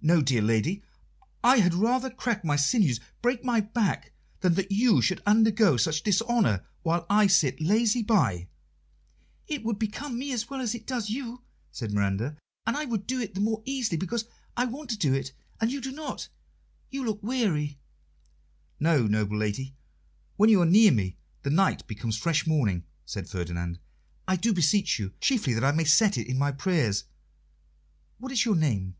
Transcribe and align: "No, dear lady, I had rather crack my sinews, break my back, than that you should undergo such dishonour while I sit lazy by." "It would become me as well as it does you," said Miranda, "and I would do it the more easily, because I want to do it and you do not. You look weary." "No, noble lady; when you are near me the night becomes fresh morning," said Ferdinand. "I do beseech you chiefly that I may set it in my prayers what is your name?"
"No, 0.00 0.22
dear 0.22 0.40
lady, 0.40 0.84
I 1.42 1.58
had 1.58 1.74
rather 1.74 2.08
crack 2.08 2.44
my 2.44 2.54
sinews, 2.54 3.00
break 3.20 3.42
my 3.44 3.60
back, 3.60 4.12
than 4.40 4.54
that 4.54 4.70
you 4.70 5.02
should 5.02 5.20
undergo 5.26 5.76
such 5.76 6.04
dishonour 6.04 6.64
while 6.84 7.04
I 7.10 7.26
sit 7.26 7.60
lazy 7.60 8.04
by." 8.04 8.46
"It 9.48 9.64
would 9.64 9.76
become 9.78 10.16
me 10.16 10.32
as 10.32 10.48
well 10.48 10.60
as 10.60 10.72
it 10.74 10.86
does 10.86 11.10
you," 11.10 11.42
said 11.72 11.92
Miranda, 11.92 12.36
"and 12.64 12.76
I 12.76 12.84
would 12.84 13.08
do 13.08 13.20
it 13.20 13.34
the 13.34 13.40
more 13.40 13.60
easily, 13.66 13.98
because 13.98 14.24
I 14.56 14.66
want 14.66 14.88
to 14.90 14.96
do 14.96 15.12
it 15.14 15.32
and 15.60 15.70
you 15.72 15.80
do 15.80 15.90
not. 15.90 16.28
You 16.90 17.04
look 17.04 17.20
weary." 17.20 17.78
"No, 18.78 19.02
noble 19.08 19.36
lady; 19.36 19.74
when 20.36 20.48
you 20.48 20.62
are 20.62 20.64
near 20.64 20.92
me 20.92 21.16
the 21.42 21.50
night 21.50 21.84
becomes 21.88 22.16
fresh 22.16 22.46
morning," 22.46 22.84
said 23.04 23.28
Ferdinand. 23.28 23.80
"I 24.28 24.36
do 24.36 24.54
beseech 24.54 25.00
you 25.00 25.12
chiefly 25.20 25.54
that 25.54 25.64
I 25.64 25.72
may 25.72 25.84
set 25.84 26.16
it 26.16 26.28
in 26.28 26.38
my 26.38 26.52
prayers 26.52 27.04
what 28.18 28.30
is 28.32 28.44
your 28.44 28.56
name?" 28.56 28.94